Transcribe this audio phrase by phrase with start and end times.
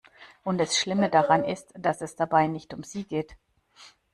[0.43, 3.35] Und das Schlimme daran ist, dass es dabei nicht um sie geht.